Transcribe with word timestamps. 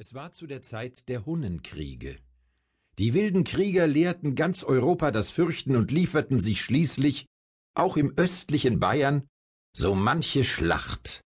Es 0.00 0.14
war 0.14 0.32
zu 0.32 0.46
der 0.46 0.62
Zeit 0.62 1.10
der 1.10 1.26
Hunnenkriege. 1.26 2.16
Die 2.98 3.12
wilden 3.12 3.44
Krieger 3.44 3.86
lehrten 3.86 4.34
ganz 4.34 4.64
Europa 4.64 5.10
das 5.10 5.30
Fürchten 5.30 5.76
und 5.76 5.90
lieferten 5.90 6.38
sich 6.38 6.62
schließlich, 6.62 7.26
auch 7.74 7.98
im 7.98 8.16
östlichen 8.16 8.80
Bayern, 8.80 9.28
so 9.76 9.94
manche 9.94 10.42
Schlacht. 10.42 11.20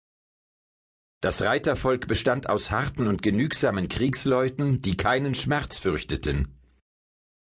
Das 1.20 1.40
Reitervolk 1.42 2.08
bestand 2.08 2.48
aus 2.48 2.72
harten 2.72 3.06
und 3.06 3.22
genügsamen 3.22 3.88
Kriegsleuten, 3.88 4.82
die 4.82 4.96
keinen 4.96 5.36
Schmerz 5.36 5.78
fürchteten. 5.78 6.58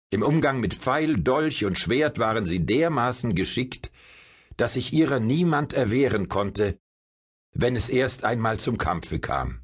Im 0.10 0.24
Umgang 0.24 0.60
mit 0.60 0.74
Pfeil, 0.74 1.22
Dolch 1.22 1.64
und 1.64 1.78
Schwert 1.78 2.18
waren 2.18 2.48
sie 2.48 2.66
dermaßen 2.66 3.36
geschickt, 3.36 3.92
dass 4.58 4.74
sich 4.74 4.94
ihrer 4.94 5.20
niemand 5.20 5.74
erwehren 5.74 6.28
konnte, 6.28 6.80
wenn 7.54 7.76
es 7.76 7.92
erst 7.92 8.24
einmal 8.24 8.60
zum 8.60 8.80
Kampfe 8.80 9.20
kam. 9.20 9.62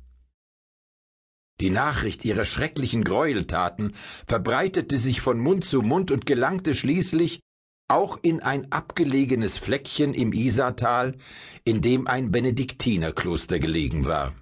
Die 1.62 1.70
Nachricht 1.70 2.26
ihrer 2.26 2.46
schrecklichen 2.46 3.04
Gräueltaten 3.04 3.94
verbreitete 4.28 4.98
sich 4.98 5.22
von 5.22 5.40
Mund 5.40 5.64
zu 5.64 5.82
Mund 5.82 6.12
und 6.12 6.26
gelangte 6.26 6.76
schließlich 6.76 7.40
auch 7.88 8.20
in 8.22 8.42
ein 8.42 8.72
abgelegenes 8.72 9.58
Fleckchen 9.58 10.14
im 10.14 10.34
Isartal, 10.34 11.16
in 11.64 11.82
dem 11.82 12.08
ein 12.08 12.32
Benediktinerkloster 12.32 13.60
gelegen 13.60 14.06
war. 14.06 14.36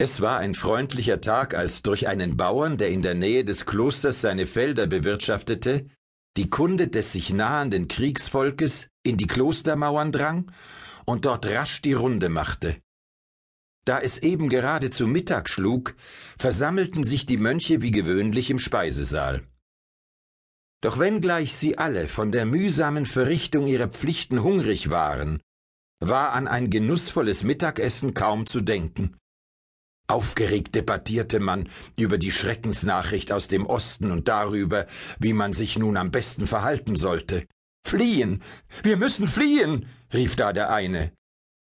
Es 0.00 0.20
war 0.20 0.38
ein 0.38 0.54
freundlicher 0.54 1.20
Tag, 1.20 1.54
als 1.54 1.82
durch 1.82 2.06
einen 2.06 2.36
Bauern, 2.36 2.76
der 2.76 2.90
in 2.90 3.02
der 3.02 3.14
Nähe 3.14 3.44
des 3.44 3.66
Klosters 3.66 4.20
seine 4.20 4.46
Felder 4.46 4.86
bewirtschaftete, 4.86 5.86
die 6.36 6.50
Kunde 6.50 6.88
des 6.88 7.12
sich 7.12 7.32
nahenden 7.32 7.88
Kriegsvolkes 7.88 8.88
in 9.04 9.16
die 9.16 9.26
Klostermauern 9.26 10.12
drang 10.12 10.52
und 11.04 11.24
dort 11.24 11.46
rasch 11.46 11.82
die 11.82 11.94
Runde 11.94 12.28
machte. 12.28 12.76
Da 13.88 14.00
es 14.00 14.18
eben 14.18 14.50
gerade 14.50 14.90
zu 14.90 15.06
Mittag 15.06 15.48
schlug, 15.48 15.94
versammelten 16.38 17.04
sich 17.04 17.24
die 17.24 17.38
Mönche 17.38 17.80
wie 17.80 17.90
gewöhnlich 17.90 18.50
im 18.50 18.58
Speisesaal. 18.58 19.48
Doch 20.82 20.98
wenngleich 20.98 21.54
sie 21.54 21.78
alle 21.78 22.06
von 22.08 22.30
der 22.30 22.44
mühsamen 22.44 23.06
Verrichtung 23.06 23.66
ihrer 23.66 23.88
Pflichten 23.88 24.42
hungrig 24.42 24.90
waren, 24.90 25.40
war 26.00 26.34
an 26.34 26.48
ein 26.48 26.68
genussvolles 26.68 27.44
Mittagessen 27.44 28.12
kaum 28.12 28.46
zu 28.46 28.60
denken. 28.60 29.16
Aufgeregt 30.06 30.74
debattierte 30.74 31.40
man 31.40 31.70
über 31.96 32.18
die 32.18 32.30
Schreckensnachricht 32.30 33.32
aus 33.32 33.48
dem 33.48 33.64
Osten 33.64 34.10
und 34.10 34.28
darüber, 34.28 34.86
wie 35.18 35.32
man 35.32 35.54
sich 35.54 35.78
nun 35.78 35.96
am 35.96 36.10
besten 36.10 36.46
verhalten 36.46 36.94
sollte. 36.94 37.46
Fliehen. 37.86 38.42
Wir 38.82 38.98
müssen 38.98 39.26
fliehen. 39.26 39.86
rief 40.12 40.36
da 40.36 40.52
der 40.52 40.70
eine. 40.70 41.10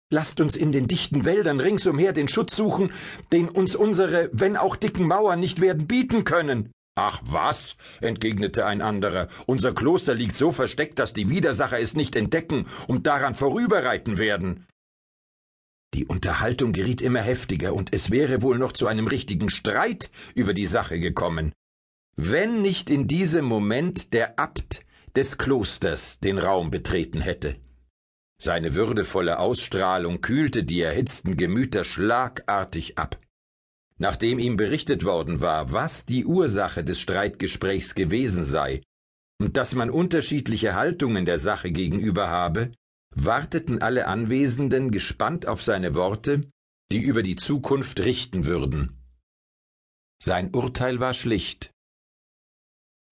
Lasst 0.10 0.40
uns 0.40 0.56
in 0.56 0.72
den 0.72 0.88
dichten 0.88 1.26
Wäldern 1.26 1.60
ringsumher 1.60 2.14
den 2.14 2.30
Schutz 2.30 2.56
suchen, 2.56 2.94
den 3.34 3.50
uns 3.50 3.76
unsere, 3.76 4.30
wenn 4.32 4.56
auch 4.56 4.78
dicken 4.78 5.06
Mauern 5.06 5.40
nicht 5.40 5.60
werden 5.60 5.86
bieten 5.86 6.24
können. 6.24 6.72
Ach 6.96 7.22
was, 7.26 7.76
entgegnete 8.02 8.66
ein 8.66 8.82
anderer, 8.82 9.28
unser 9.46 9.74
Kloster 9.74 10.16
liegt 10.16 10.36
so 10.36 10.52
versteckt, 10.52 10.98
dass 10.98 11.14
die 11.14 11.30
Widersacher 11.30 11.80
es 11.80 11.96
nicht 11.96 12.16
entdecken 12.16 12.66
und 12.88 13.06
daran 13.06 13.36
vorüberreiten 13.36 14.18
werden. 14.18 14.66
Die 15.94 16.06
Unterhaltung 16.06 16.74
geriet 16.74 17.02
immer 17.02 17.22
heftiger, 17.22 17.74
und 17.74 17.94
es 17.94 18.10
wäre 18.10 18.42
wohl 18.42 18.58
noch 18.58 18.72
zu 18.72 18.88
einem 18.88 19.08
richtigen 19.08 19.50
Streit 19.50 20.10
über 20.36 20.54
die 20.54 20.66
Sache 20.66 21.00
gekommen, 21.00 21.54
wenn 22.16 22.62
nicht 22.62 22.90
in 22.90 23.08
diesem 23.08 23.46
Moment 23.46 24.14
der 24.14 24.40
Abt 24.40 24.86
des 25.16 25.38
Klosters 25.38 26.20
den 26.20 26.38
Raum 26.38 26.72
betreten 26.72 27.22
hätte. 27.22 27.58
Seine 28.42 28.76
würdevolle 28.76 29.40
Ausstrahlung 29.40 30.22
kühlte 30.22 30.64
die 30.64 30.82
erhitzten 30.82 31.38
Gemüter 31.38 31.84
schlagartig 31.84 32.98
ab. 32.98 33.20
Nachdem 33.98 34.38
ihm 34.38 34.58
berichtet 34.58 35.04
worden 35.04 35.42
war, 35.42 35.72
was 35.72 36.06
die 36.06 36.26
Ursache 36.26 36.84
des 36.84 37.00
Streitgesprächs 37.00 37.96
gewesen 37.96 38.44
sei 38.44 38.84
und 39.40 39.58
dass 39.58 39.74
man 39.74 39.90
unterschiedliche 39.90 40.76
Haltungen 40.76 41.26
der 41.26 41.40
Sache 41.40 41.72
gegenüber 41.72 42.28
habe, 42.28 42.72
warteten 43.16 43.82
alle 43.82 44.08
Anwesenden 44.08 44.92
gespannt 44.92 45.48
auf 45.48 45.62
seine 45.62 45.96
Worte, 45.96 46.50
die 46.92 47.02
über 47.02 47.24
die 47.24 47.36
Zukunft 47.36 48.00
richten 48.00 48.46
würden. 48.46 48.98
Sein 50.22 50.54
Urteil 50.54 51.00
war 51.00 51.14
schlicht. 51.14 51.72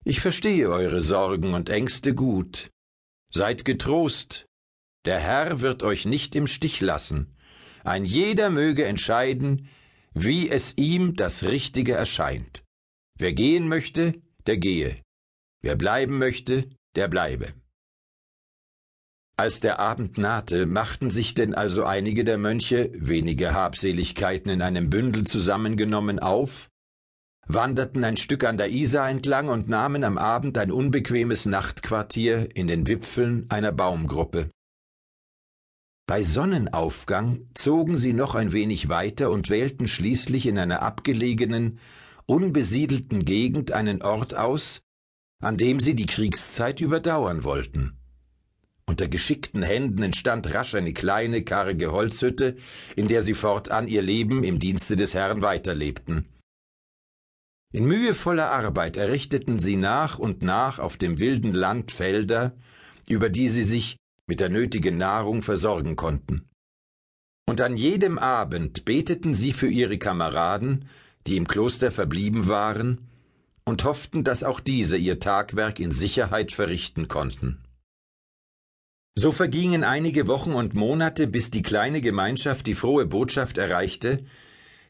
Ich 0.04 0.20
verstehe 0.20 0.70
eure 0.70 1.00
Sorgen 1.00 1.54
und 1.54 1.68
Ängste 1.68 2.14
gut. 2.14 2.70
Seid 3.32 3.64
getrost, 3.64 4.45
der 5.06 5.20
Herr 5.20 5.60
wird 5.60 5.82
euch 5.82 6.04
nicht 6.04 6.34
im 6.34 6.46
Stich 6.46 6.80
lassen. 6.80 7.34
Ein 7.84 8.04
jeder 8.04 8.50
möge 8.50 8.84
entscheiden, 8.84 9.68
wie 10.12 10.50
es 10.50 10.74
ihm 10.76 11.14
das 11.14 11.44
Richtige 11.44 11.92
erscheint. 11.92 12.64
Wer 13.18 13.32
gehen 13.32 13.68
möchte, 13.68 14.14
der 14.46 14.58
gehe. 14.58 14.96
Wer 15.62 15.76
bleiben 15.76 16.18
möchte, 16.18 16.68
der 16.96 17.08
bleibe. 17.08 17.52
Als 19.38 19.60
der 19.60 19.78
Abend 19.78 20.16
nahte, 20.16 20.64
machten 20.66 21.10
sich 21.10 21.34
denn 21.34 21.54
also 21.54 21.84
einige 21.84 22.24
der 22.24 22.38
Mönche, 22.38 22.90
wenige 22.94 23.52
Habseligkeiten 23.52 24.50
in 24.50 24.62
einem 24.62 24.88
Bündel 24.88 25.26
zusammengenommen, 25.26 26.18
auf, 26.18 26.68
wanderten 27.46 28.02
ein 28.02 28.16
Stück 28.16 28.44
an 28.44 28.56
der 28.56 28.70
Isar 28.70 29.08
entlang 29.10 29.48
und 29.48 29.68
nahmen 29.68 30.04
am 30.04 30.18
Abend 30.18 30.56
ein 30.58 30.72
unbequemes 30.72 31.46
Nachtquartier 31.46 32.56
in 32.56 32.66
den 32.66 32.88
Wipfeln 32.88 33.46
einer 33.50 33.72
Baumgruppe. 33.72 34.50
Bei 36.08 36.22
Sonnenaufgang 36.22 37.48
zogen 37.54 37.96
sie 37.96 38.12
noch 38.12 38.36
ein 38.36 38.52
wenig 38.52 38.88
weiter 38.88 39.30
und 39.30 39.50
wählten 39.50 39.88
schließlich 39.88 40.46
in 40.46 40.56
einer 40.56 40.82
abgelegenen, 40.82 41.80
unbesiedelten 42.26 43.24
Gegend 43.24 43.72
einen 43.72 44.02
Ort 44.02 44.34
aus, 44.34 44.82
an 45.40 45.56
dem 45.56 45.80
sie 45.80 45.94
die 45.94 46.06
Kriegszeit 46.06 46.80
überdauern 46.80 47.42
wollten. 47.42 47.98
Unter 48.88 49.08
geschickten 49.08 49.64
Händen 49.64 50.04
entstand 50.04 50.54
rasch 50.54 50.76
eine 50.76 50.92
kleine, 50.92 51.42
karge 51.42 51.90
Holzhütte, 51.90 52.54
in 52.94 53.08
der 53.08 53.22
sie 53.22 53.34
fortan 53.34 53.88
ihr 53.88 54.02
Leben 54.02 54.44
im 54.44 54.60
Dienste 54.60 54.94
des 54.94 55.12
Herrn 55.14 55.42
weiterlebten. 55.42 56.28
In 57.72 57.84
mühevoller 57.84 58.52
Arbeit 58.52 58.96
errichteten 58.96 59.58
sie 59.58 59.74
nach 59.74 60.20
und 60.20 60.42
nach 60.42 60.78
auf 60.78 60.96
dem 60.98 61.18
wilden 61.18 61.52
Land 61.52 61.90
Felder, 61.90 62.56
über 63.08 63.28
die 63.28 63.48
sie 63.48 63.64
sich 63.64 63.96
mit 64.26 64.40
der 64.40 64.48
nötigen 64.48 64.96
Nahrung 64.96 65.42
versorgen 65.42 65.96
konnten. 65.96 66.48
Und 67.48 67.60
an 67.60 67.76
jedem 67.76 68.18
Abend 68.18 68.84
beteten 68.84 69.34
sie 69.34 69.52
für 69.52 69.68
ihre 69.68 69.98
Kameraden, 69.98 70.88
die 71.26 71.36
im 71.36 71.46
Kloster 71.46 71.92
verblieben 71.92 72.48
waren, 72.48 73.08
und 73.64 73.84
hofften, 73.84 74.24
dass 74.24 74.44
auch 74.44 74.60
diese 74.60 74.96
ihr 74.96 75.18
Tagwerk 75.18 75.80
in 75.80 75.90
Sicherheit 75.90 76.52
verrichten 76.52 77.08
konnten. 77.08 77.62
So 79.18 79.32
vergingen 79.32 79.82
einige 79.82 80.28
Wochen 80.28 80.52
und 80.52 80.74
Monate, 80.74 81.26
bis 81.26 81.50
die 81.50 81.62
kleine 81.62 82.00
Gemeinschaft 82.00 82.66
die 82.66 82.74
frohe 82.74 83.06
Botschaft 83.06 83.58
erreichte, 83.58 84.24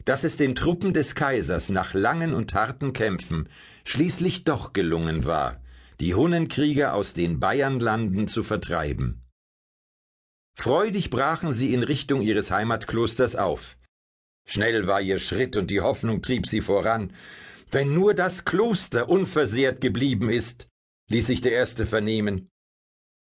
dass 0.03 0.23
es 0.23 0.37
den 0.37 0.53
Truppen 0.53 0.93
des 0.93 1.15
Kaisers 1.15 1.69
nach 1.69 1.93
langen 1.93 2.33
und 2.33 2.53
harten 2.53 2.93
Kämpfen 2.93 3.49
schließlich 3.85 4.43
doch 4.43 4.73
gelungen 4.73 5.25
war, 5.25 5.61
die 5.99 6.13
Hunnenkrieger 6.13 6.93
aus 6.93 7.13
den 7.13 7.39
Bayernlanden 7.39 8.27
zu 8.27 8.43
vertreiben. 8.43 9.23
Freudig 10.59 11.11
brachen 11.11 11.53
sie 11.53 11.71
in 11.73 11.83
Richtung 11.83 12.21
ihres 12.21 12.49
Heimatklosters 12.49 13.35
auf. 13.35 13.77
Schnell 14.49 14.87
war 14.87 15.01
ihr 15.01 15.19
Schritt 15.19 15.55
und 15.55 15.69
die 15.69 15.81
Hoffnung 15.81 16.23
trieb 16.23 16.47
sie 16.47 16.61
voran. 16.61 17.13
Wenn 17.69 17.93
nur 17.93 18.15
das 18.15 18.43
Kloster 18.43 19.07
unversehrt 19.07 19.81
geblieben 19.81 20.31
ist, 20.31 20.67
ließ 21.11 21.27
sich 21.27 21.41
der 21.41 21.51
Erste 21.51 21.85
vernehmen. 21.85 22.49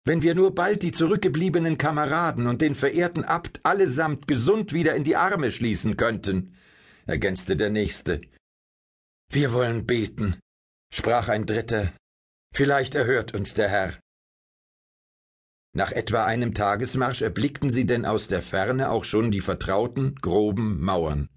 Wenn 0.05 0.21
wir 0.21 0.33
nur 0.33 0.55
bald 0.55 0.81
die 0.83 0.93
zurückgebliebenen 0.93 1.77
Kameraden 1.77 2.47
und 2.47 2.61
den 2.61 2.73
verehrten 2.73 3.25
Abt 3.25 3.59
allesamt 3.65 4.27
gesund 4.27 4.71
wieder 4.71 4.95
in 4.95 5.03
die 5.03 5.17
Arme 5.17 5.51
schließen 5.51 5.97
könnten, 5.97 6.55
ergänzte 7.05 7.57
der 7.57 7.69
Nächste. 7.69 8.19
Wir 9.29 9.51
wollen 9.51 9.85
beten, 9.85 10.39
sprach 10.93 11.27
ein 11.27 11.45
Dritter. 11.45 11.91
Vielleicht 12.53 12.95
erhört 12.95 13.33
uns 13.33 13.55
der 13.55 13.67
Herr. 13.67 13.93
Nach 15.75 15.91
etwa 15.91 16.23
einem 16.23 16.53
Tagesmarsch 16.53 17.21
erblickten 17.21 17.69
sie 17.69 17.85
denn 17.85 18.05
aus 18.05 18.29
der 18.29 18.41
Ferne 18.41 18.89
auch 18.91 19.03
schon 19.03 19.29
die 19.29 19.41
vertrauten, 19.41 20.15
groben 20.15 20.79
Mauern. 20.79 21.27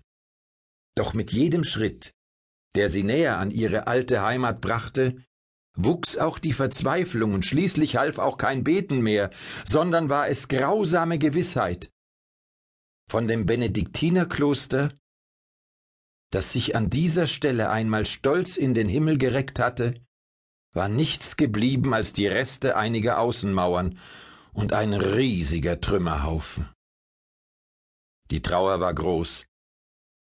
Doch 0.94 1.12
mit 1.12 1.32
jedem 1.32 1.64
Schritt, 1.64 2.14
der 2.76 2.88
sie 2.88 3.02
näher 3.02 3.38
an 3.38 3.50
ihre 3.50 3.88
alte 3.88 4.22
Heimat 4.22 4.60
brachte, 4.60 5.16
wuchs 5.74 6.16
auch 6.16 6.38
die 6.38 6.52
Verzweiflung 6.52 7.34
und 7.34 7.46
schließlich 7.46 7.96
half 7.96 8.18
auch 8.18 8.38
kein 8.38 8.62
Beten 8.62 9.00
mehr, 9.00 9.30
sondern 9.64 10.08
war 10.08 10.28
es 10.28 10.46
grausame 10.46 11.18
Gewissheit. 11.18 11.90
Von 13.10 13.26
dem 13.26 13.44
Benediktinerkloster, 13.44 14.92
das 16.30 16.52
sich 16.52 16.76
an 16.76 16.90
dieser 16.90 17.26
Stelle 17.26 17.70
einmal 17.70 18.06
stolz 18.06 18.56
in 18.56 18.72
den 18.72 18.88
Himmel 18.88 19.18
gereckt 19.18 19.58
hatte, 19.58 20.00
war 20.74 20.88
nichts 20.88 21.36
geblieben 21.36 21.92
als 21.92 22.12
die 22.12 22.28
Reste 22.28 22.76
einiger 22.76 23.18
Außenmauern 23.18 23.98
und 24.52 24.72
ein 24.72 24.92
riesiger 24.92 25.80
Trümmerhaufen. 25.80 26.68
Die 28.30 28.42
Trauer 28.42 28.80
war 28.80 28.94
groß. 28.94 29.46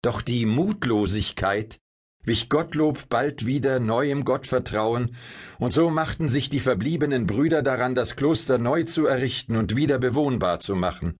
Doch 0.02 0.22
die 0.22 0.46
Mutlosigkeit 0.46 1.78
wich 2.24 2.48
Gottlob 2.48 3.08
bald 3.08 3.46
wieder 3.46 3.80
neuem 3.80 4.24
Gottvertrauen, 4.24 5.16
und 5.58 5.72
so 5.72 5.90
machten 5.90 6.28
sich 6.28 6.48
die 6.48 6.60
verbliebenen 6.60 7.26
Brüder 7.26 7.62
daran, 7.62 7.94
das 7.94 8.16
Kloster 8.16 8.58
neu 8.58 8.84
zu 8.84 9.06
errichten 9.06 9.56
und 9.56 9.76
wieder 9.76 9.98
bewohnbar 9.98 10.60
zu 10.60 10.76
machen. 10.76 11.16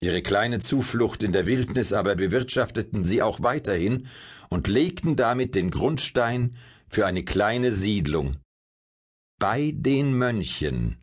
Ihre 0.00 0.22
kleine 0.22 0.58
Zuflucht 0.58 1.22
in 1.22 1.32
der 1.32 1.46
Wildnis 1.46 1.92
aber 1.92 2.16
bewirtschafteten 2.16 3.04
sie 3.04 3.22
auch 3.22 3.42
weiterhin 3.42 4.08
und 4.48 4.66
legten 4.66 5.16
damit 5.16 5.54
den 5.54 5.70
Grundstein 5.70 6.56
für 6.88 7.06
eine 7.06 7.24
kleine 7.24 7.72
Siedlung. 7.72 8.36
Bei 9.38 9.72
den 9.74 10.12
Mönchen. 10.12 11.01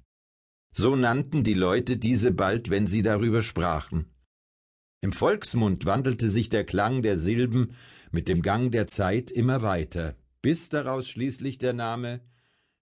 So 0.71 0.95
nannten 0.95 1.43
die 1.43 1.53
Leute 1.53 1.97
diese 1.97 2.31
bald, 2.31 2.69
wenn 2.69 2.87
sie 2.87 3.01
darüber 3.01 3.41
sprachen. 3.41 4.13
Im 5.01 5.13
Volksmund 5.13 5.85
wandelte 5.85 6.29
sich 6.29 6.49
der 6.49 6.65
Klang 6.65 7.01
der 7.01 7.17
Silben 7.17 7.73
mit 8.11 8.27
dem 8.27 8.41
Gang 8.41 8.71
der 8.71 8.87
Zeit 8.87 9.31
immer 9.31 9.61
weiter, 9.61 10.15
bis 10.41 10.69
daraus 10.69 11.07
schließlich 11.07 11.57
der 11.57 11.73
Name 11.73 12.21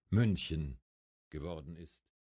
München 0.10 0.80
geworden 1.30 1.76
ist. 1.76 2.07